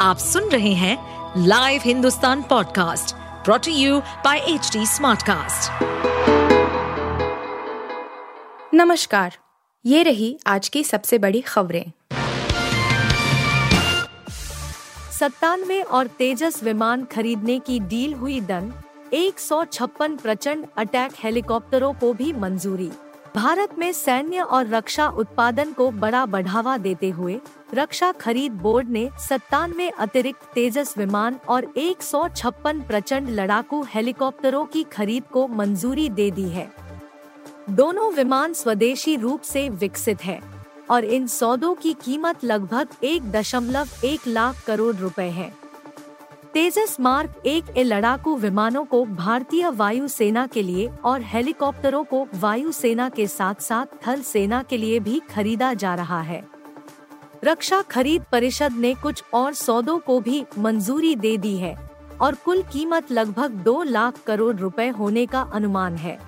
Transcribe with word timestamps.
आप 0.00 0.18
सुन 0.18 0.48
रहे 0.48 0.72
हैं 0.72 0.96
live 1.46 1.80
Hindustan 1.84 2.42
podcast 2.42 3.14
brought to 3.44 3.72
you 3.72 4.00
by 4.00 4.38
H 4.38 4.70
Smartcast. 4.76 5.82
नमस्कार, 8.74 9.36
ये 9.84 10.02
रही 10.02 10.38
आज 10.46 10.68
की 10.68 10.84
सबसे 10.84 11.18
बड़ी 11.18 11.40
खबरें 11.40 11.92
सत्तानवे 15.18 15.82
और 15.82 16.06
तेजस 16.06 16.62
विमान 16.62 17.04
खरीदने 17.04 17.58
की 17.58 17.78
डील 17.80 18.14
हुई 18.14 18.40
डन 18.40 18.72
एक 19.12 19.40
प्रचंड 20.16 20.66
अटैक 20.76 21.12
हेलीकॉप्टरों 21.18 21.92
को 21.94 22.12
भी 22.12 22.32
मंजूरी 22.32 22.90
भारत 23.36 23.78
में 23.78 23.92
सैन्य 23.92 24.40
और 24.40 24.66
रक्षा 24.66 25.06
उत्पादन 25.08 25.72
को 25.72 25.90
बड़ा 25.90 26.24
बढ़ावा 26.26 26.76
देते 26.78 27.10
हुए, 27.10 27.38
रक्षा 27.74 28.10
खरीद 28.12 28.52
बोर्ड 28.52 28.88
ने 28.88 29.08
सत्तानवे 29.28 29.88
अतिरिक्त 29.88 30.48
तेजस 30.54 30.94
विमान 30.98 31.38
और 31.48 31.66
एक 31.76 32.02
सौ 32.02 32.26
छप्पन 32.28 32.80
प्रचंड 32.80 33.28
लड़ाकू 33.28 33.82
हेलीकॉप्टरों 33.88 34.64
की 34.64 34.82
खरीद 34.82 35.24
को 35.24 35.46
मंजूरी 35.48 36.08
दे 36.08 36.30
दी 36.30 36.48
है। 36.48 36.70
दोनों 37.70 38.12
विमान 38.12 38.52
स्वदेशी 38.52 39.16
रूप 39.16 39.42
से 39.42 39.68
विकसित 39.68 40.24
है 40.24 40.40
और 40.90 41.04
इन 41.04 41.26
सौदों 41.26 41.74
की 41.74 41.92
कीमत 41.94 42.44
लगभग 42.44 42.88
एक 43.04 43.30
दशमलव 43.32 43.88
एक 44.04 44.26
लाख 44.26 44.64
करोड़ 44.66 44.94
रुपए 44.96 45.28
है। 45.30 45.52
तेजस 46.54 46.96
मार्क 47.00 47.42
एक 47.46 47.64
ए 47.76 47.82
लड़ाकू 47.82 48.34
विमानों 48.36 48.84
को 48.84 49.04
भारतीय 49.06 49.68
वायुसेना 49.70 50.46
के 50.46 50.62
लिए 50.62 50.88
और 51.04 51.22
हेलीकॉप्टरों 51.22 52.02
को 52.04 52.26
वायु 52.34 52.72
सेना 52.72 53.08
के 53.08 53.26
साथ 53.26 53.60
साथ 53.62 53.86
थल 54.06 54.20
सेना 54.20 54.62
के 54.62 54.76
लिए 54.76 54.98
भी 55.00 55.20
खरीदा 55.30 55.72
जा 55.74 55.94
रहा 55.94 56.20
है। 56.20 56.42
रक्षा 57.44 57.80
खरीद 57.82 58.24
परिषद 58.32 58.72
ने 58.72 58.94
कुछ 58.94 59.22
और 59.34 59.54
सौदों 59.54 59.98
को 59.98 60.20
भी 60.20 60.44
मंजूरी 60.58 61.14
दे 61.16 61.36
दी 61.36 61.56
है 61.56 61.74
और 62.20 62.34
कुल 62.34 62.62
कीमत 62.62 63.12
लगभग 63.12 63.50
दो 63.62 63.82
लाख 63.82 64.22
करोड़ 64.26 64.54
रुपए 64.56 64.88
होने 64.88 65.26
का 65.26 65.48
अनुमान 65.54 65.96
है। 65.96 66.18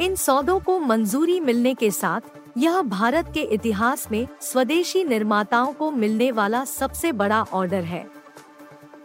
इन 0.00 0.14
सौदों 0.16 0.60
को 0.60 0.78
मंजूरी 0.80 1.40
मिलने 1.40 1.74
के 1.74 1.90
साथ 1.90 2.20
यह 2.56 2.80
भारत 2.82 3.30
के 3.34 3.40
इतिहास 3.40 4.10
में 4.10 4.26
स्वदेशी 4.40 5.04
निर्माताओं 5.04 5.72
को 5.72 5.90
मिलने 5.90 6.30
वाला 6.32 6.64
सबसे 6.64 7.12
बड़ा 7.12 7.42
ऑर्डर 7.52 7.84
है। 7.84 8.15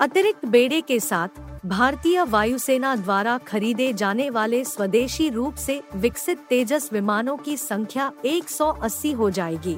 अतिरिक्त 0.02 0.46
बेड़े 0.46 0.80
के 0.82 1.00
साथ 1.00 1.40
भारतीय 1.66 2.24
वायुसेना 2.24 2.96
द्वारा 2.96 3.38
खरीदे 3.38 3.92
जाने 3.94 4.30
वाले 4.30 4.64
स्वदेशी 4.64 5.30
रूप 5.30 5.56
से 5.56 5.82
विकसित 5.96 6.40
तेजस 6.50 6.90
विमानों 6.94 7.36
की 7.38 7.58
संख्या 7.58 8.12
180 8.26 9.14
हो 9.14 9.30
जाएगी। 9.30 9.78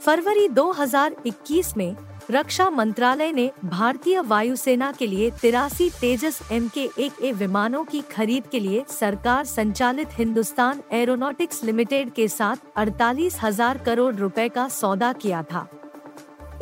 फरवरी 0.00 0.48
2021 0.48 1.76
में 1.76 1.96
रक्षा 2.30 2.68
मंत्रालय 2.70 3.32
ने 3.32 3.50
भारतीय 3.64 4.20
वायुसेना 4.20 4.92
के 4.92 5.06
लिए 5.06 5.30
तिरासी 5.42 5.90
तेजस 5.90 6.40
एम 6.52 6.68
के 6.68 6.88
एक 6.98 7.20
ए 7.24 7.32
विमानों 7.32 7.84
की 7.84 8.00
खरीद 8.10 8.46
के 8.46 8.60
लिए 8.60 8.84
सरकार 8.90 9.44
संचालित 9.46 10.18
हिंदुस्तान 10.18 10.82
एरोनॉटिक्स 10.92 11.62
लिमिटेड 11.64 12.12
के 12.12 12.28
साथ 12.28 12.72
अड़तालीस 12.76 13.42
हज़ार 13.42 13.78
करोड़ 13.78 14.14
रुपए 14.14 14.48
का 14.48 14.68
सौदा 14.70 15.12
किया 15.12 15.42
था। 15.42 15.68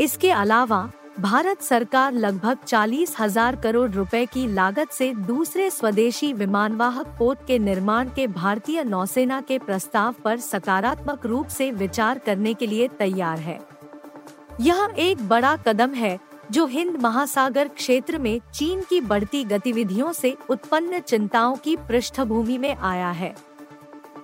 इसके 0.00 0.30
अलावा 0.32 0.90
भारत 1.20 1.60
सरकार 1.62 2.12
लगभग 2.12 2.58
चालीस 2.66 3.14
हज़ार 3.18 3.56
करोड़ 3.56 3.90
रुपए 3.90 4.24
की 4.26 4.46
लागत 4.46 4.92
से 4.92 5.12
दूसरे 5.16 5.68
स्वदेशी 5.70 6.32
विमानवाहक 6.32 7.14
पोत 7.18 7.44
के 7.46 7.58
निर्माण 7.58 8.08
के 8.08 8.26
भारतीय 8.26 8.82
नौसेना 8.84 9.40
के 9.40 9.58
प्रस्ताव 9.58 10.14
पर 10.24 10.38
सकारात्मक 10.38 11.26
रूप 11.26 11.48
से 11.48 11.70
विचार 11.72 12.18
करने 12.18 12.54
के 12.54 12.66
लिए 12.66 12.88
तैयार 12.98 13.38
है। 13.38 13.58
यह 14.60 14.94
एक 14.98 15.26
बड़ा 15.28 15.56
कदम 15.58 15.94
है 15.94 16.18
जो 16.50 16.66
हिंद 16.66 16.96
महासागर 16.96 17.68
क्षेत्र 17.68 18.18
में 18.18 18.40
चीन 18.54 18.82
की 18.82 19.00
बढ़ती 19.00 19.44
गतिविधियों 19.44 20.12
से 20.12 20.36
उत्पन्न 20.50 21.00
चिंताओं 21.00 21.56
की 21.56 21.76
पृष्ठभूमि 21.78 22.58
में 22.58 22.74
आया 22.74 23.10
है। 23.10 23.34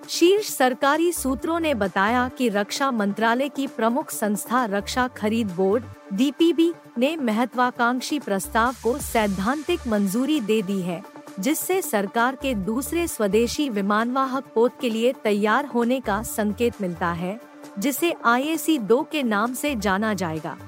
शीर्ष 0.08 0.46
सरकारी 0.46 1.12
सूत्रों 1.12 1.60
ने 1.60 1.74
बताया 1.74 2.28
कि 2.28 2.48
रक्षा 2.48 2.90
मंत्रालय 2.90 3.48
की 3.48 3.66
प्रमुख 3.66 4.10
संस्था 4.10 4.64
रक्षा 4.64 5.08
खरीद 5.08 5.46
बोर्ड, 5.50 5.84
डीपीबी, 6.12 6.72
ने 6.98 7.16
महत्वाकांक्षी 7.16 8.18
प्रस्ताव 8.18 8.74
को 8.82 8.98
सैद्धांतिक 8.98 9.80
मंजूरी 9.88 10.40
दे 10.40 10.62
दी 10.62 10.80
है, 10.80 11.02
जिससे 11.40 11.82
सरकार 11.82 12.34
के 12.34 12.54
दूसरे 12.54 13.08
स्वदेशी 13.08 13.68
विमानवाहक 13.68 14.44
पोत 14.54 14.72
के 14.80 14.90
लिए 14.90 15.12
तैयार 15.12 15.66
होने 15.66 16.00
का 16.00 16.22
संकेत 16.22 16.74
मिलता 16.80 17.12
है, 17.12 17.40
जिसे 17.78 18.14
आई 18.24 18.78
दो 18.78 19.08
के 19.12 19.22
नाम 19.22 19.54
से 19.54 19.76
जाना 19.76 20.14
जाएगा। 20.14 20.58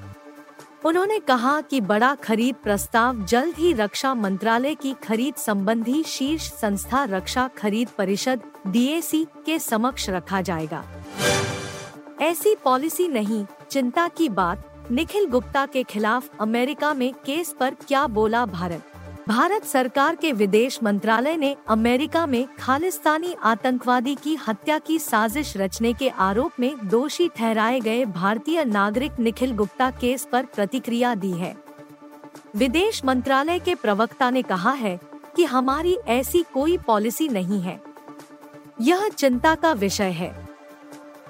उन्होंने 0.84 1.19
कहा 1.19 1.60
कि 1.60 1.81
बड़ा 1.81 2.15
खरीद 2.15 2.54
प्रस्ताव 2.62 3.25
जल्द 3.25 3.54
ही 3.54 3.72
रक्षा 3.72 4.15
मंत्रालय 4.15 4.75
की 4.75 4.94
खरीद 5.04 5.34
संबंधी 5.34 6.03
शीर्ष 6.03 6.53
संस्था 6.53 7.04
रक्षा 7.04 7.48
खरीद 7.59 7.88
परिषद 7.98 8.43
डीएसी 8.66 9.26
के 9.47 9.59
समक्ष 9.59 10.10
रखा 10.10 10.41
जाएगा। 10.41 10.84
ऐसी 12.21 12.54
पॉलिसी 12.54 13.09
नहीं, 13.09 13.47
चिंता 13.71 14.09
की 14.09 14.28
बात, 14.28 14.88
निखिल 14.91 15.26
गुप्ता 15.26 15.66
के 15.66 15.82
खिलाफ 15.82 16.31
अमेरिका 16.41 16.94
में 16.94 17.12
केस 17.12 17.54
पर 17.60 17.75
क्या 17.75 18.06
बोला 18.06 18.47
भारत? 18.47 18.91
भारत 19.28 19.65
सरकार 19.65 20.15
के 20.15 20.33
विदेश 20.33 20.83
मंत्रालय 20.83 21.37
ने 21.37 21.56
अमेरिका 21.69 22.27
में 22.27 22.49
खालिस्तानी 22.59 23.34
आतंकवादी 23.43 24.15
की 24.15 24.34
हत्या 24.49 24.78
की 24.78 24.99
साजिश 24.99 25.56
रचने 25.56 25.93
के 25.93 26.09
आरोप 26.09 26.53
में 26.60 26.88
दोषी 26.88 27.28
ठहराए 27.28 27.81
गए 27.81 28.05
भारतीय 28.05 28.65
नागरिक 28.65 29.21
निखिल 29.21 29.53
गुप्ता 29.53 29.91
केस 29.91 30.28
पर 30.33 30.44
प्रतिक्रिया 30.44 31.15
दी 31.15 31.31
है। 31.31 31.56
विदेश 32.56 33.05
मंत्रालय 33.05 33.59
के 33.59 33.75
प्रवक्ता 33.75 34.31
ने 34.31 34.43
कहा 34.43 34.72
है 34.72 35.00
कि 35.37 35.44
हमारी 35.44 35.97
ऐसी 36.09 36.44
कोई 36.54 36.78
पॉलिसी 36.78 37.28
नहीं 37.28 37.60
है। 37.60 37.81
यह 38.81 39.09
चिंता 39.09 39.54
का 39.54 39.72
विषय 39.72 40.10
है। 40.10 40.49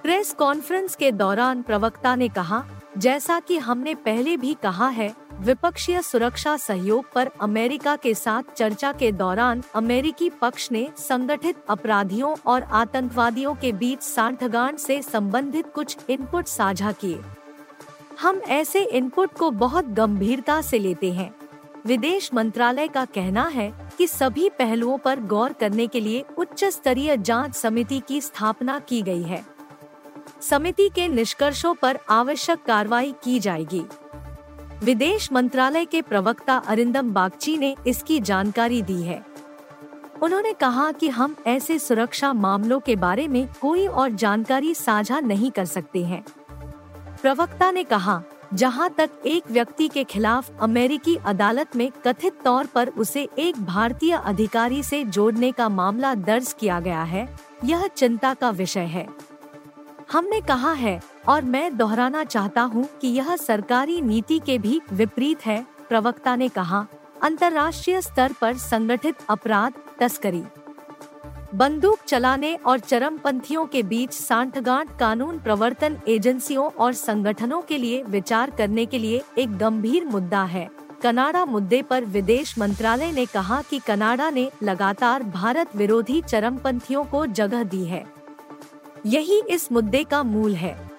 प्रेस 0.02 0.32
कॉन्फ्रेंस 0.32 0.96
के 0.96 1.12
दौरान 1.12 1.62
प्रवक्ता 1.62 2.14
ने 2.14 2.28
कहा, 2.28 2.64
जैसा 2.98 3.40
कि 3.40 3.58
हमने 3.58 3.94
पहले 3.94 4.36
भी 4.36 4.56
कहा 4.62 4.88
है 4.88 5.14
विपक्षीय 5.42 6.00
सुरक्षा 6.02 6.56
सहयोग 6.56 7.12
पर 7.12 7.30
अमेरिका 7.40 7.94
के 7.96 8.14
साथ 8.14 8.42
चर्चा 8.56 8.92
के 8.92 9.10
दौरान 9.12 9.62
अमेरिकी 9.74 10.28
पक्ष 10.30 10.70
ने 10.72 10.88
संगठित 10.98 11.56
अपराधियों 11.68 12.34
और 12.46 12.62
आतंकवादियों 12.62 13.54
के 13.54 13.72
बीच 13.72 14.02
सांठगांठ 14.02 14.78
से 14.78 15.00
संबंधित 15.02 15.72
कुछ 15.74 15.96
इनपुट 16.08 16.46
साझा 16.46 16.92
किए। 16.92 17.20
हम 18.20 18.38
ऐसे 18.38 18.84
इनपुट 18.84 19.32
को 19.32 19.50
बहुत 19.50 19.86
गंभीरता 19.86 20.60
से 20.60 20.78
लेते 20.78 21.12
हैं। 21.12 21.34
विदेश 21.86 22.30
मंत्रालय 22.34 22.88
का 22.88 23.04
कहना 23.04 23.44
है 23.44 23.72
कि 23.98 24.06
सभी 24.06 24.48
पहलुओं 24.48 24.98
पर 24.98 25.20
गौर 25.20 25.52
करने 25.52 25.86
के 25.86 26.00
लिए 26.00 26.24
उच्च 26.38 26.64
स्तरीय 26.64 27.16
जाँच 27.16 27.54
समिति 27.54 28.00
की 28.08 28.20
स्थापना 28.20 28.78
की 28.78 29.02
गई 29.02 29.22
है। 29.22 29.44
समिति 30.40 30.88
के 30.88 31.08
निष्कर्षों 31.08 31.74
पर 31.74 31.98
आवश्यक 32.10 32.62
कार्रवाई 32.62 33.14
की 33.24 33.38
जाएगी। 33.40 33.84
विदेश 34.82 35.28
मंत्रालय 35.32 35.84
के 35.84 36.00
प्रवक्ता 36.02 36.56
अरिंदम 36.58 37.12
बागची 37.12 37.56
ने 37.58 37.74
इसकी 37.86 38.18
जानकारी 38.20 38.80
दी 38.82 39.02
है। 39.02 39.20
उन्होंने 40.22 40.52
कहा 40.52 40.90
कि 40.92 41.08
हम 41.08 41.36
ऐसे 41.46 41.78
सुरक्षा 41.78 42.32
मामलों 42.32 42.78
के 42.80 42.96
बारे 42.96 43.26
में 43.28 43.46
कोई 43.60 43.86
और 43.86 44.10
जानकारी 44.12 44.74
साझा 44.74 45.20
नहीं 45.20 45.50
कर 45.50 45.64
सकते 45.64 46.04
हैं। 46.04 46.22
प्रवक्ता 47.22 47.70
ने 47.70 47.84
कहा, 47.84 48.22
जहाँ 48.54 48.90
तक 48.90 49.10
एक 49.26 49.50
व्यक्ति 49.50 49.88
के 49.88 50.04
खिलाफ 50.04 50.50
अमेरिकी 50.60 51.16
अदालत 51.16 51.76
में 51.76 51.90
कथित 52.06 52.40
तौर 52.44 52.66
पर 52.66 52.88
उसे 52.88 53.28
एक 53.38 53.64
भारतीय 53.64 54.12
अधिकारी 54.14 54.82
से 54.82 55.04
जोड़ने 55.04 55.52
का 55.52 55.68
मामला 55.68 56.14
दर्ज 56.14 56.54
किया 56.60 56.80
गया 56.80 57.02
है, 57.02 57.28
यह 57.64 57.86
चिंता 57.86 58.34
का 58.34 58.50
विषय 58.50 58.86
है। 58.88 59.06
हमने 60.12 60.40
कहा 60.40 60.72
है 60.72 61.00
और 61.28 61.42
मैं 61.42 61.76
दोहराना 61.76 62.24
चाहता 62.24 62.62
हूँ 62.62 62.88
कि 63.00 63.08
यह 63.08 63.36
सरकारी 63.36 64.00
नीति 64.00 64.38
के 64.38 64.58
भी 64.58 64.80
विपरीत 64.92 65.46
है, 65.46 65.66
प्रवक्ता 65.88 66.36
ने 66.36 66.48
कहा। 66.48 66.86
अंतर्राष्ट्रीय 67.22 68.00
स्तर 68.00 68.32
पर 68.40 68.56
संगठित 68.56 69.14
अपराध, 69.28 69.72
तस्करी। 70.00 70.42
बंदूक 71.54 71.98
चलाने 72.06 72.54
और 72.54 72.78
चरमपंथियों 72.78 73.66
के 73.66 73.82
बीच 73.82 74.12
सांठगांठ 74.12 74.98
कानून 74.98 75.38
प्रवर्तन 75.38 76.00
एजेंसियों 76.08 76.70
और 76.70 76.92
संगठनों 76.92 77.62
के 77.62 77.78
लिए 77.78 78.02
विचार 78.02 78.50
करने 78.50 78.86
के 78.86 78.98
लिए 78.98 79.22
एक 79.38 79.58
गंभीर 79.58 80.04
मुद्दा 80.04 80.44
है। 80.44 80.70
कनाडा 81.02 81.44
मुद्दे 81.44 81.82
पर 81.82 82.04
विदेश 82.04 82.58
मंत्रालय 82.58 83.12
ने 83.12 83.26
कहा 83.26 83.62
कि 83.62 83.78
कनाडा 83.78 84.30
ने 84.30 84.50
लगातार 84.62 85.22
भारत 85.22 85.76
विरोधी 85.76 86.22
चरमपंथियों 86.22 87.04
को 87.04 87.26
जगह 87.26 87.64
दी 87.64 87.84
है। 87.84 88.04
यही 89.06 89.42
इस 89.50 89.72
मुद्दे 89.72 90.04
का 90.04 90.22
मूल 90.22 90.54
है। 90.54 90.91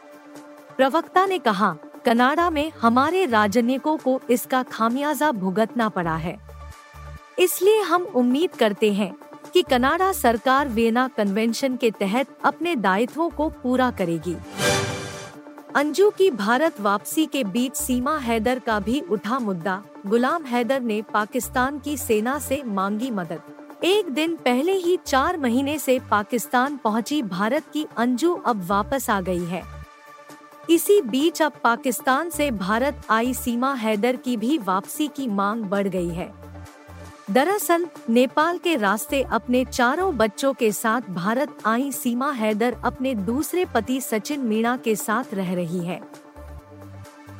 प्रवक्ता 0.78 1.26
ने 1.26 1.38
कहा, 1.38 1.76
कनाडा 2.06 2.50
में 2.50 2.72
हमारे 2.82 3.26
राजनयिकों 3.26 3.98
को 3.98 4.20
इसका 4.30 4.64
खामियाजा 4.64 5.32
भुगतना 5.32 5.90
पड़ा 5.90 6.16
है। 6.16 6.38
इसलिए 7.40 7.82
हम 7.82 8.04
उम्मीद 8.04 8.56
करते 8.56 8.92
हैं 8.94 9.14
कि 9.54 9.62
कनाडा 9.62 10.12
सरकार 10.12 10.68
वेना 10.68 11.08
कन्वेंशन 11.08 11.76
के 11.76 11.92
तहत 11.92 12.28
अपने 12.46 12.76
दायित्वों 12.76 13.30
को 13.30 13.50
पूरा 13.64 13.92
करेगी। 13.92 14.36
अंजू 15.76 16.10
की 16.10 16.30
भारत 16.32 16.82
वापसी 16.82 17.26
के 17.26 17.44
बीच 17.44 17.76
सीमा 17.76 18.18
हैदर 18.18 18.60
का 18.60 18.80
भी 18.80 19.00
उठा 19.02 19.40
मुद्दा, 19.40 19.82
गुलाम 20.08 20.46
हैदर 20.46 20.82
ने 20.82 21.02
पाकिस्तान 21.02 21.80
की 21.80 21.98
सेना 21.98 22.38
से 22.40 22.62
मांगी 22.66 23.12
मदद। 23.12 23.84
एक 23.84 24.10
दिन 24.10 24.36
पहले 24.36 24.74
ही 24.74 24.98
चार 25.06 25.38
महीने 25.38 25.78
से 25.80 26.00
पाकिस्तान 26.12 26.78
पहुँची 26.78 27.22
भारत 27.22 27.64
की 27.74 27.86
अंजू 27.98 28.34
अब 28.46 28.66
वापस 28.68 29.10
आ 29.10 29.22
गई 29.22 29.46
है। 29.46 29.83
इसी 30.70 31.02
बीच 31.02 31.42
अब 31.42 31.52
पाकिस्तान 31.64 32.30
से 32.30 32.52
भारत 32.52 33.02
आई 33.10 33.34
सीमा 33.34 33.74
हैदर 33.74 34.16
की 34.16 34.38
भी 34.38 34.58
वापसी 34.58 35.08
की 35.08 35.28
मांग 35.28 35.64
बढ़ 35.64 35.88
गई 35.88 36.10
है। 36.10 36.34
दरअसल, 37.32 37.88
नेपाल 38.10 38.58
के 38.58 38.76
रास्ते 38.76 39.24
अपने 39.24 39.66
चारों 39.66 40.18
बच्चों 40.18 40.54
के 40.54 40.72
साथ 40.72 41.02
भारत 41.02 41.58
आई 41.66 41.92
सीमा 41.92 42.32
हैदर 42.32 42.78
अपने 42.86 43.16
दूसरे 43.16 43.66
पति 43.66 44.02
सचिन 44.02 44.40
मीणा 44.40 44.78
के 44.78 44.96
साथ 44.96 45.34
रह 45.34 45.56
रही 45.56 45.80
है। 45.80 46.02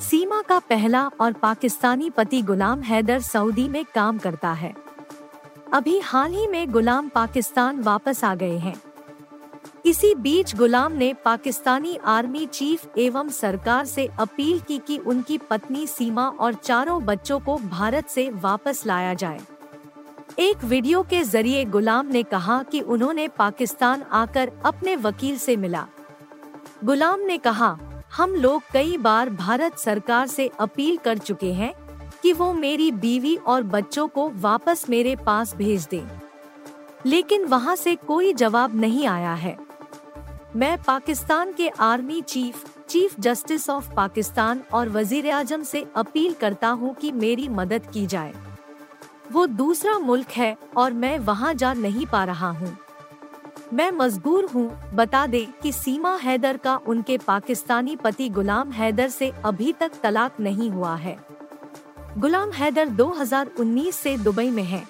सीमा 0.02 0.42
का 0.42 0.60
पहला 0.60 1.12
और 1.22 1.34
पाकिस्तानी 1.34 2.10
पति 2.10 2.42
गुलाम 2.42 2.82
हैदर 2.82 3.20
सऊदी 3.20 3.68
में 3.68 3.86
काम 3.96 4.18
करता 4.18 4.54
है। 4.54 4.74
अभी 5.74 6.00
हाल 6.00 6.32
ही 6.32 6.48
में 6.48 6.72
गुलाम 6.72 7.10
पाकिस्तान 7.10 7.80
वापस 7.80 8.24
आ 8.24 8.36
गए 8.36 8.58
हैं। 8.58 8.93
इसी 9.86 10.16
बीच 10.16 10.56
गुलाम 10.56 10.92
ने 10.92 11.14
पाकिस्तानी 11.14 11.98
आर्मी 12.06 12.46
चीफ 12.46 12.98
एवं 12.98 13.30
सरकार 13.30 13.86
से 13.86 14.10
अपील 14.20 14.60
की 14.60 14.78
कि 14.78 14.98
उनकी 14.98 15.38
पत्नी 15.38 15.88
सीमा 15.88 16.28
और 16.30 16.54
चारों 16.54 17.04
बच्चों 17.06 17.40
को 17.40 17.58
भारत 17.58 18.08
से 18.08 18.30
वापस 18.30 18.86
लाया 18.86 19.14
जाए। 19.14 19.42
एक 20.40 20.64
वीडियो 20.64 21.04
के 21.04 21.24
ज़रिए 21.24 21.66
गुलाम 21.66 22.08
ने 22.08 22.24
कहा 22.24 22.64
कि 22.64 22.82
उन्होंने 22.82 23.28
पाकिस्तान 23.28 24.02
आकर 24.02 24.52
अपने 24.66 24.96
वकील 24.96 25.38
से 25.38 25.56
मिला। 25.56 25.86
गुलाम 26.84 27.20
ने 27.20 27.38
कहा, 27.38 27.78
हम 28.18 28.36
लोग 28.36 28.62
कई 28.74 28.98
बार 28.98 29.30
भारत 29.30 29.78
सरकार 29.78 30.28
से 30.28 30.52
अपील 30.60 30.98
कर 30.98 31.18
चुके 31.18 31.54
हैं 31.54 31.74
कि 32.24 32.34
वो 32.34 32.54
मेरी 32.54 32.92
बीवी 32.92 33.36
और 33.36 33.64
बच्चों 33.64 34.08
को 34.08 34.30
वापस 34.30 34.86
मेरे 34.90 35.16
पास 35.16 35.56
भेज 35.56 35.88
दें। 35.92 36.08
लेकिन 37.06 37.46
वहाँ 37.46 37.76
से 37.76 37.96
कोई 37.96 38.34
जवाब 38.34 38.76
नहीं 38.76 39.08
आया 39.08 39.34
है। 39.34 39.58
मैं 40.56 40.78
पाकिस्तान 40.78 41.52
के 41.54 41.68
army 41.68 42.22
chief 42.22 42.66
chief 42.90 43.20
justice 43.20 43.70
of 43.70 43.90
Pakistan 43.94 44.62
और 44.74 44.90
वज़ीर 44.90 45.30
आज़म 45.30 45.64
से 45.64 45.86
अपील 45.96 46.34
करता 46.34 46.68
हूँ 46.70 46.94
कि 46.94 47.12
मेरी 47.12 47.48
मदद 47.50 47.86
की 47.94 48.06
जाए। 48.08 48.34
वो 49.32 49.46
दूसरा 49.46 49.98
मुल्क 50.00 50.28
है 50.28 50.56
और 50.78 50.94
मैं 50.94 51.18
वहाँ 51.20 51.54
जा 51.54 51.74
नहीं 51.74 52.06
पा 52.06 52.24
रहा 52.24 52.50
हूँ। 52.50 52.78
मैं 53.74 53.92
मजबूर 53.92 54.46
हूँ, 54.46 54.70
बता 54.94 55.26
दे 55.28 55.48
कि 55.64 55.72
सीमा 55.72 56.16
हैदर 56.16 56.58
का 56.58 56.76
उनके 56.88 57.18
पाकिस्तानी 57.18 57.96
पति 57.96 58.30
गुलाम 58.30 58.72
हैदर 58.72 59.10
से 59.10 59.32
अभी 59.46 59.74
तक 59.74 59.92
तलाक 60.04 60.40
नहीं 60.40 60.70
हुआ 60.70 60.96
है। 60.96 61.18
गुलाम 62.18 62.52
हैदर 62.52 62.90
2019 62.90 63.92
से 63.92 64.18
दुबई 64.18 64.50
में 64.50 64.64
है। 64.64 64.84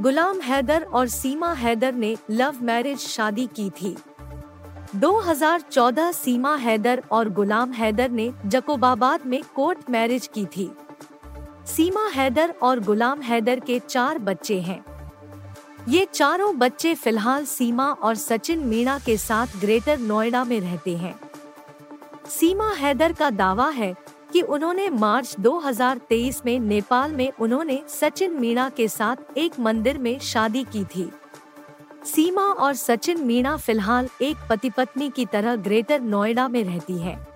गुलाम 0.00 0.40
हैदर 0.40 0.82
और 0.84 1.08
सीमा 1.08 1.52
हैदर 1.52 1.94
ने 1.94 2.16
लव 2.30 2.62
मैरिज 2.62 2.98
शादी 2.98 3.46
की 3.46 3.70
थी। 3.70 3.96
2014 4.96 6.12
सीमा 6.12 6.54
हैदर 6.56 7.02
और 7.10 7.28
गुलाम 7.28 7.72
हैदर 7.72 8.10
ने 8.10 8.32
जकोबाबाद 8.46 9.26
में 9.26 9.42
कोर्ट 9.54 9.78
मैरिज 9.90 10.30
की 10.34 10.46
थी। 10.46 10.70
सीमा 11.66 12.06
हैदर 12.08 12.54
और 12.62 12.80
गुलाम 12.80 13.20
हैदर 13.20 13.60
के 13.60 13.78
चार 13.78 14.18
बच्चे 14.18 14.60
हैं। 14.60 14.84
ये 15.88 16.06
चारों 16.14 16.58
बच्चे 16.58 16.94
फ़िलहाल 16.94 17.44
सीमा 17.44 17.90
और 17.92 18.14
सचिन 18.14 18.58
मीणा 18.58 18.98
के 18.98 19.16
साथ 19.16 19.46
ग्रेटर 19.60 19.98
नोएडा 19.98 20.44
में 20.44 20.60
रहते 20.60 20.96
हैं। 20.96 21.20
सीमा 22.28 22.72
हैदर 22.72 23.12
का 23.12 23.30
दावा 23.30 23.68
है 23.68 23.94
कि 24.32 24.40
उन्होंने 24.40 24.90
मार्च 24.90 25.36
2023 25.40 26.42
में 26.46 26.60
नेपाल 26.60 27.12
में 27.12 27.32
उन्होंने 27.40 27.82
सचिन 27.88 28.32
मीणा 28.32 28.68
के 28.68 28.88
साथ 28.88 29.38
एक 29.38 29.60
मंदिर 29.60 29.98
में 29.98 30.18
शादी 30.18 30.64
की 30.64 30.84
थी। 30.84 31.10
सीमा 32.08 32.42
और 32.42 32.74
सचिन 32.74 33.20
मीणा 33.24 33.56
फ़िलहाल 33.56 34.08
एक 34.22 34.36
पति 34.50 34.70
पत्नी 34.70 35.10
की 35.10 35.26
तरह 35.26 35.56
ग्रेटर 35.56 36.00
नोएडा 36.00 36.48
में 36.48 36.64
रहती 36.64 36.98
है। 36.98 37.26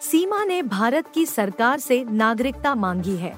सीमा 0.00 0.44
ने 0.44 0.62
भारत 0.62 1.06
की 1.14 1.26
सरकार 1.26 1.78
से 1.78 2.04
नागरिकता 2.10 2.74
मांगी 2.74 3.16
है। 3.16 3.36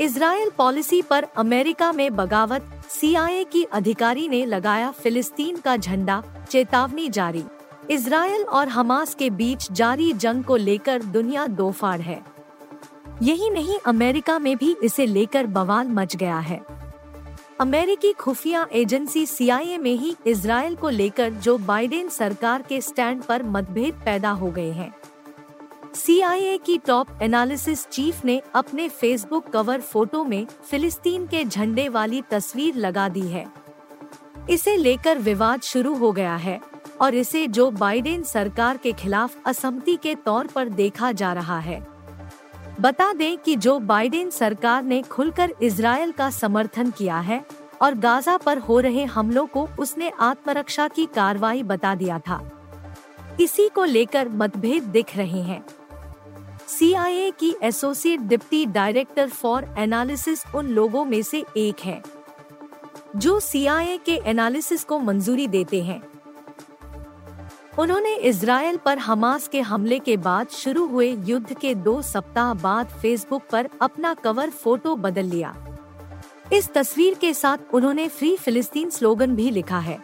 इसराइल 0.00 0.50
पॉलिसी 0.58 1.02
पर 1.02 1.26
अमेरिका 1.36 1.92
में 1.92 2.16
बगावत, 2.16 2.70
सीआईए 2.90 3.44
की 3.44 3.64
अधिकारी 3.64 4.28
ने 4.28 4.46
लगाया 4.46 4.90
फिलिस्तीन 4.90 5.56
का 5.56 5.76
झंडा, 5.76 6.22
चेतावनी 6.50 7.08
जारी। 7.08 7.44
इसराइल 7.90 8.42
और 8.42 8.68
हमास 8.68 9.14
के 9.14 9.30
बीच 9.30 9.72
जारी 9.72 10.12
जंग 10.12 10.44
को 10.44 10.56
लेकर 10.56 11.02
दुनिया 11.02 11.46
दो 11.46 11.70
फाड़ 11.70 12.00
है। 12.00 12.22
यही 13.22 13.50
नहीं, 13.50 13.78
अमेरिका 13.86 14.38
में 14.38 14.56
भी 14.56 14.76
इसे 14.82 15.06
लेकर 15.06 15.46
बवाल 15.46 15.88
मच 15.88 16.16
गया 16.16 16.38
है। 16.38 16.78
अमेरिकी 17.60 18.12
खुफिया 18.12 18.66
एजेंसी 18.72 19.24
सीआईए 19.26 19.78
में 19.78 19.94
ही 19.94 20.14
इसराइल 20.26 20.74
को 20.76 20.88
लेकर 20.88 21.30
जो 21.30 21.56
बाइडेन 21.58 22.08
सरकार 22.08 22.62
के 22.62 22.80
स्टैंड 22.80 23.22
पर 23.22 23.42
मतभेद 23.42 23.94
पैदा 23.94 24.30
हो 24.30 24.50
गए 24.50 24.70
हैं। 24.70 24.92
सीआईए 25.94 26.56
की 26.58 26.78
टॉप 26.78 27.08
एनालिसिस 27.22 27.86
चीफ 27.86 28.24
ने 28.24 28.40
अपने 28.54 28.88
फेसबुक 28.88 29.48
कवर 29.48 29.80
फ़ोटो 29.80 30.22
में 30.24 30.46
फिलिस्तीन 30.70 31.26
के 31.26 31.44
झंडे 31.44 31.88
वाली 31.88 32.22
तस्वीर 32.30 32.76
लगा 32.76 33.08
दी 33.08 33.26
है। 33.26 33.46
इसे 34.50 34.76
लेकर 34.76 35.18
विवाद 35.18 35.62
शुरू 35.62 35.94
हो 35.94 36.12
गया 36.12 36.36
है 36.36 36.60
और 37.00 37.14
इसे 37.14 37.46
जो 37.48 37.70
बाइडेन 37.70 38.22
सरकार 38.22 38.76
के 38.76 38.92
खिलाफ 38.92 39.46
असमति 39.46 39.96
के 39.96 40.14
तौर 40.14 40.46
पर 40.46 40.68
देखा 40.68 41.12
जा 41.12 41.32
रहा 41.32 41.58
है। 41.58 41.86
बता 42.80 43.12
दें 43.12 43.38
कि 43.38 43.56
जो 43.56 43.78
बाइडेन 43.78 44.30
सरकार 44.30 44.82
ने 44.82 45.02
खुलकर 45.02 45.52
इसराइल 45.62 46.12
का 46.12 46.30
समर्थन 46.30 46.90
किया 46.90 47.18
है 47.18 47.44
और 47.82 47.94
गाजा 47.94 48.36
पर 48.36 48.58
हो 48.58 48.78
रहे 48.80 49.04
हमलों 49.04 49.46
को 49.46 49.68
उसने 49.78 50.10
आत्मरक्षा 50.20 50.88
की 50.88 51.06
कार्रवाई 51.06 51.62
बता 51.62 51.94
दिया 51.94 52.18
था। 52.18 52.40
इसी 53.40 53.68
को 53.68 53.84
लेकर 53.84 54.28
मतभेद 54.28 54.82
दिख 54.82 55.16
रहे 55.16 55.40
हैं। 55.42 55.64
सीआईए 56.68 57.30
की 57.30 57.54
associate 57.62 58.20
deputy 58.20 58.64
director 58.66 59.28
for 59.28 59.74
analysis 59.78 60.44
उन 60.54 60.66
लोगों 60.66 61.04
में 61.04 61.22
से 61.22 61.44
एक 61.56 61.80
है, 61.80 62.02
जो 63.16 63.38
सीआईए 63.40 63.96
के 63.96 64.20
एनालिसिस 64.24 64.84
को 64.84 64.98
मंजूरी 64.98 65.46
देते 65.48 65.82
हैं। 65.82 66.02
उन्होंने 67.78 68.14
इसराइल 68.16 68.76
पर 68.76 68.98
हमास 68.98 69.46
के 69.48 69.60
हमले 69.60 69.98
के 69.98 70.16
बाद 70.16 70.48
शुरू 70.48 70.86
हुए 70.86 71.06
युद्ध 71.24 71.54
के 71.54 71.74
दो 71.74 72.00
सप्ताह 72.02 72.52
बाद 72.54 72.86
फेसबुक 73.02 73.42
पर 73.52 73.68
अपना 73.82 74.12
कवर 74.14 74.50
फ़ोटो 74.52 74.94
बदल 74.96 75.24
लिया। 75.24 75.54
इस 76.52 76.68
तस्वीर 76.72 77.14
के 77.14 77.32
साथ 77.34 77.74
उन्होंने 77.74 78.08
फ्री 78.08 78.34
फिलिस्तीन 78.36 78.90
स्लोगन 78.90 79.34
भी 79.34 79.50
लिखा 79.50 79.78
है। 79.78 79.98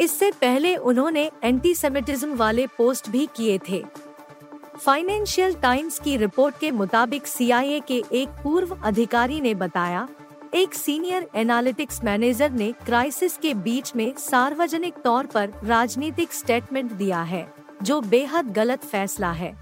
इससे 0.00 0.30
पहले 0.30 0.74
उन्होंने 0.76 1.30
एंटीसेमिटिज्म 1.44 2.34
वाले 2.34 2.66
पोस्ट 2.78 3.10
भी 3.10 3.28
किए 3.36 3.58
थे। 3.68 3.82
फाइनेंशियल 4.78 5.54
टाइम्स 5.54 5.98
की 5.98 6.16
रिपोर्ट 6.16 6.58
के 6.58 6.70
मुताबिक 6.70 7.26
सीआईए 7.26 7.80
के 7.80 8.02
एक 8.12 8.28
पूर्व 8.42 8.76
अधिकारी 8.84 9.40
ने 9.40 9.54
बताया 9.54 10.06
एक 10.52 10.74
सीनियर 10.74 11.28
एनालिटिक्स 11.34 12.02
मैनेजर 12.04 12.50
ने 12.50 12.70
क्राइसिस 12.86 13.36
के 13.36 13.52
बीच 13.54 13.92
में 13.96 14.12
सार्वजनिक 14.18 14.94
तौर 14.94 15.26
पर 15.26 15.52
राजनीतिक 15.64 16.32
स्टेटमेंट 16.32 16.90
दिया 16.92 17.22
है, 17.22 17.46
जो 17.82 18.00
बेहद 18.00 18.52
गलत 18.52 18.84
फैसला 18.84 19.30
है। 19.32 19.52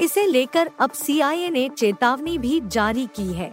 इसे 0.00 0.26
लेकर 0.26 0.70
अब 0.80 0.90
सीआईए 0.90 1.48
ने 1.50 1.68
चेतावनी 1.68 2.36
भी 2.38 2.60
जारी 2.60 3.06
की 3.16 3.32
है। 3.32 3.52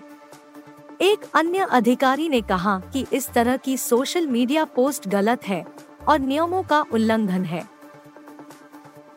एक 1.01 1.25
अन्य 1.33 1.67
अधिकारी 1.71 2.29
ने 2.29 2.41
कहा 2.41 2.79
कि 2.93 3.05
इस 3.13 3.29
तरह 3.29 3.57
की 3.57 3.77
सोशल 3.77 4.27
मीडिया 4.27 4.65
पोस्ट 4.65 5.07
गलत 5.07 5.47
है 5.47 5.65
और 6.07 6.19
नियमों 6.19 6.61
का 6.63 6.83
उल्लंघन 6.93 7.45
है। 7.45 7.63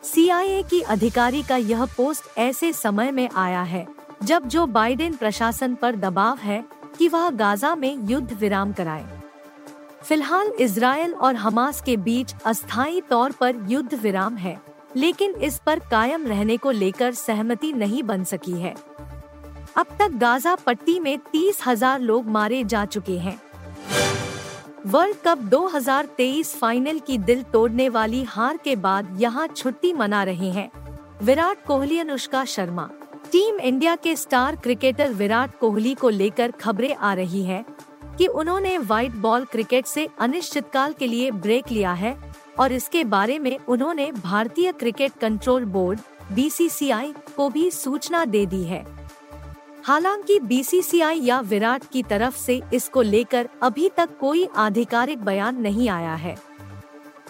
सीआईए 0.04 0.62
की 0.62 0.80
अधिकारी 0.80 1.42
का 1.42 1.56
यह 1.56 1.84
पोस्ट 1.86 2.38
ऐसे 2.38 2.72
समय 2.72 3.10
में 3.10 3.28
आया 3.30 3.62
है, 3.62 3.86
जब 4.22 4.46
जो 4.46 4.66
बाइडेन 4.66 5.16
प्रशासन 5.16 5.74
पर 5.74 5.96
दबाव 5.96 6.38
है 6.38 6.77
कि 6.98 7.08
वह 7.08 7.28
गाजा 7.30 7.74
में 7.74 8.08
युद्ध 8.08 8.32
विराम 8.32 8.72
कराए। 8.72 9.06
फ़िलहाल 10.02 10.52
इसराइल 10.60 11.14
और 11.14 11.36
हमास 11.36 11.80
के 11.80 11.96
बीच 11.98 12.34
अस्थायी 12.46 13.00
तौर 13.00 13.32
पर 13.32 13.56
युद्ध 13.68 13.94
विराम 13.94 14.36
है, 14.36 14.56
लेकिन 14.96 15.34
इस 15.34 15.58
पर 15.58 15.78
कायम 15.90 16.26
रहने 16.26 16.56
को 16.56 16.70
लेकर 16.70 17.14
सहमति 17.14 17.72
नहीं 17.72 18.02
बन 18.02 18.24
सकी 18.24 18.52
है। 18.52 18.74
अब 19.76 19.86
तक 19.98 20.12
गाजा 20.12 20.54
पट्टी 20.56 20.98
में 21.00 21.18
तीस 21.32 21.60
हज़ार 21.66 22.00
लोग 22.00 22.28
मारे 22.28 22.62
जा 22.64 22.84
चुके 22.86 23.18
हैं। 23.18 23.40
वर्ल्ड 24.86 25.16
कप 25.24 25.38
2023 25.44 26.54
फाइनल 26.56 26.98
की 26.98 27.18
दिल 27.18 27.42
तोड़ने 27.42 27.88
वाली 27.88 28.22
हार 28.24 28.56
के 28.56 28.76
बाद 28.76 29.16
यहाँ 29.20 29.46
छुट्टी 29.46 29.92
मना 29.92 30.22
रहे 30.24 30.50
हैं। 30.50 30.70
विराट 31.22 31.64
कोहली, 31.66 31.98
अनुष्का 31.98 32.44
शर्मा 32.44 32.88
टीम 33.32 33.58
इंडिया 33.60 33.94
के 33.96 34.14
स्टार 34.16 34.56
क्रिकेटर 34.56 35.12
विराट 35.12 35.58
कोहली 35.58 35.94
को 35.94 36.08
लेकर 36.08 36.50
खबरें 36.50 36.94
आ 36.94 37.12
रही 37.14 37.42
है 37.42 37.64
कि 38.18 38.26
उन्होंने 38.26 38.76
व्हाइट 38.78 39.12
बॉल 39.16 39.44
क्रिकेट 39.44 39.86
से 39.86 40.08
अनिश्चितकाल 40.20 40.92
के 40.92 41.06
लिए 41.06 41.30
ब्रेक 41.30 41.70
लिया 41.72 41.92
है 41.92 42.16
और 42.58 42.72
इसके 42.72 43.04
बारे 43.04 43.38
में 43.38 43.58
उन्होंने 43.58 44.10
भारतीय 44.12 44.72
क्रिकेट 44.72 45.18
कंट्रोल 45.20 45.64
बोर्ड 45.64 46.00
बीसीसीआई 46.32 47.12
को 47.36 47.48
भी 47.48 47.70
सूचना 47.70 48.24
दे 48.24 48.44
दी 48.46 48.62
है। 48.64 48.84
हालाँकि 49.84 50.38
बीसीसीआई 50.40 51.20
या 51.20 51.40
विराट 51.40 51.84
की 51.92 52.02
तरफ़ 52.02 52.36
से 52.36 52.60
इसको 52.74 53.02
लेकर 53.02 53.48
अभी 53.62 53.88
तक 53.88 54.18
कोई 54.20 54.48
आधिकारिक 54.56 55.24
बयान 55.24 55.60
नहीं 55.60 55.88
आया 55.88 56.14
है। 56.14 56.36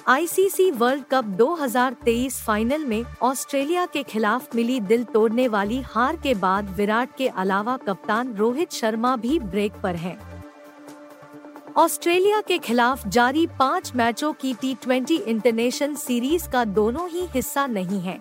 आईसीसी 0.09 0.71
वर्ल्ड 0.71 1.03
कप 1.11 1.25
2023 1.38 2.37
फाइनल 2.43 2.85
में 2.85 3.05
ऑस्ट्रेलिया 3.23 3.85
के 3.87 4.03
खिलाफ 4.03 4.55
मिली 4.55 4.79
दिल 4.81 5.03
तोड़ने 5.05 5.47
वाली 5.49 5.81
हार 5.87 6.17
के 6.17 6.33
बाद 6.35 6.69
विराट 6.77 7.09
के 7.17 7.27
अलावा 7.29 7.77
कप्तान 7.77 8.33
रोहित 8.35 8.73
शर्मा 8.73 9.15
भी 9.17 9.38
ब्रेक 9.38 9.73
पर 9.83 9.97
हैं। 9.97 10.17
ऑस्ट्रेलिया 11.77 12.41
के 12.41 12.59
खिलाफ 12.59 13.07
जारी 13.09 13.47
पाँच 13.59 13.93
मैचों 13.97 14.33
की 14.33 14.53
टी 14.55 14.75
ट्वेंटी 14.75 15.17
इंटरनेशनल 15.17 15.95
सीरीज़ 15.95 16.49
का 16.49 16.65
दोनों 16.65 17.09
ही 17.09 17.27
हिस्सा 17.27 17.67
नहीं 17.67 18.00
है 18.00 18.19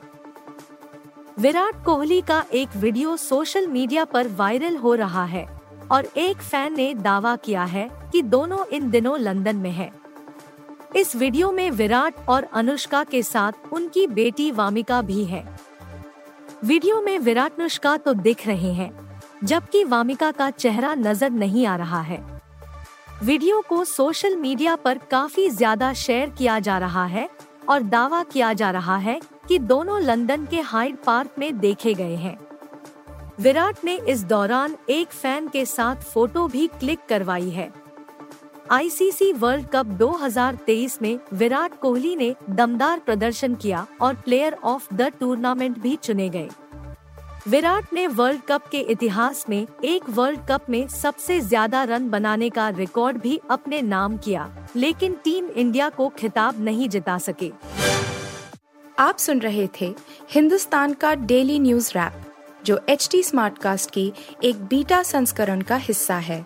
विराट 1.40 1.84
कोहली 1.86 2.20
का 2.22 2.44
एक 2.54 2.76
वीडियो 2.76 3.16
सोशल 3.18 3.68
मीडिया 3.68 4.06
पर 4.06 4.28
वायरल 4.36 4.76
हो 4.78 4.94
रहा 4.96 5.24
है 5.26 5.46
और 5.92 6.06
एक 6.18 6.42
फ़ैन 6.42 6.76
ने 6.76 6.94
दावा 6.94 7.36
किया 7.36 7.64
है 7.66 7.90
कि 8.12 8.22
दोनों 8.28 8.66
इन 8.68 8.90
दिनों 8.90 9.18
लंदन 9.20 9.56
में 9.56 9.72
हैं। 9.72 9.92
इस 10.96 11.16
वीडियो 11.16 11.52
में 11.52 11.70
विराट 11.72 12.16
और 12.30 12.44
अनुष्का 12.54 13.04
के 13.04 13.22
साथ 13.24 13.74
उनकी 13.74 14.06
बेटी 14.08 14.52
वामिका 14.52 15.02
भी 15.02 15.24
है। 15.26 15.44
वीडियो 16.64 17.02
में 17.02 17.18
विराट 17.20 17.60
अनुष्का 17.60 17.96
तो 17.98 18.14
दिख 18.14 18.46
रहे 18.48 18.72
हैं, 18.74 18.92
जबकि 19.44 19.84
वामिका 19.84 20.32
का 20.32 20.50
चेहरा 20.50 20.94
नज़र 20.96 21.30
नहीं 21.32 21.66
आ 21.66 21.76
रहा 21.76 22.02
है। 22.02 22.22
वीडियो 23.24 23.62
को 23.62 23.84
सोशल 23.86 24.36
मीडिया 24.36 24.76
पर 24.76 24.98
काफ़ी 25.12 25.50
ज़्यादा 25.50 25.92
शेयर 25.96 26.30
किया 26.30 26.60
जा 26.60 26.78
रहा 26.78 27.06
है 27.06 27.30
और 27.70 27.84
दावा 27.84 28.24
किया 28.24 28.52
जा 28.54 28.70
रहा 28.72 28.98
है 28.98 29.20
कि 29.48 29.58
दोनों 29.60 30.02
लंदन 30.02 30.46
के 30.46 30.62
हाइड 30.62 30.98
पार्क 30.98 31.36
में 31.40 31.58
देखे 31.60 31.94
गए 31.94 32.16
हैं। 32.16 32.38
विराट 33.40 33.84
ने 33.84 33.96
इस 34.08 34.24
दौरान 34.26 34.76
एक 34.90 35.12
फ़ैन 35.12 35.48
के 35.48 35.66
साथ 35.66 35.96
फ़ोटो 36.04 36.48
भी 36.48 36.68
क्लिक 36.70 37.00
करवाई 37.10 37.50
है। 37.50 37.72
आईसीसी 38.72 39.32
वर्ल्ड 39.34 39.66
कप 39.66 39.86
2023 39.98 41.02
में 41.02 41.20
विराट 41.34 41.78
कोहली 41.80 42.16
ने 42.16 42.34
दमदार 42.50 43.00
प्रदर्शन 43.00 43.54
किया 43.56 43.86
और 44.02 44.16
प्लेयर 44.16 44.54
ऑफ़ 44.64 44.88
द 44.94 45.08
टूर्नामेंट 45.20 45.78
भी 45.80 45.96
चुने 45.96 46.28
गए। 46.30 46.50
विराट 47.48 47.94
ने 47.94 48.06
वर्ल्ड 48.08 48.42
कप 48.48 48.68
के 48.72 48.80
इतिहास 48.92 49.46
में 49.50 49.66
एक 49.84 50.10
वर्ल्ड 50.10 50.40
कप 50.50 50.66
में 50.70 50.88
सबसे 50.88 51.40
ज़्यादा 51.42 51.84
रन 51.84 52.10
बनाने 52.10 52.50
का 52.50 52.68
रिकॉर्ड 52.70 53.18
भी 53.18 53.40
अपने 53.50 53.82
नाम 53.84 54.18
किया, 54.18 54.50
लेकिन 54.76 55.16
टीम 55.24 55.48
इंडिया 55.48 55.90
को 55.90 56.10
खिताब 56.18 56.62
नहीं 56.64 56.90
जिता 56.90 57.18
सके। 57.20 57.52
आप 59.00 59.18
सुन 59.18 59.40
रहे 59.40 59.68
थे 59.82 59.94
हिंदुस्तान 60.32 60.94
का 60.94 61.14
डेली 61.16 61.58
न्यूज़ 61.60 61.92
रैप, 61.96 62.22
जो 62.66 62.80
एच 62.90 63.08
टी 63.12 63.24
स्मार्ट 63.24 63.58
कास्ट 63.58 63.92
की 63.92 64.12
एक 64.44 64.66
बीटा 64.66 65.02
संस्करण 65.06 65.62
का 65.62 65.76
हिस्सा 65.78 66.18
है। 66.20 66.46